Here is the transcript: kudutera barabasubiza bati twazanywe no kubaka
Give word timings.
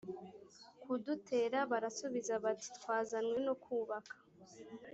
kudutera 0.81 1.57
barabasubiza 1.71 2.33
bati 2.43 2.67
twazanywe 2.77 3.37
no 3.47 3.53
kubaka 3.63 4.15